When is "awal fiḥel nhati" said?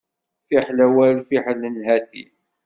0.85-2.23